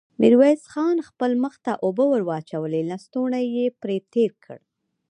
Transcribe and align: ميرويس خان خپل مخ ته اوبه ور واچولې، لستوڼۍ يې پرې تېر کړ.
ميرويس 0.21 0.63
خان 0.71 0.97
خپل 1.09 1.31
مخ 1.43 1.53
ته 1.65 1.71
اوبه 1.85 2.03
ور 2.11 2.21
واچولې، 2.29 2.81
لستوڼۍ 2.89 3.45
يې 3.55 3.65
پرې 3.81 3.97
تېر 4.13 4.31
کړ. 4.45 4.57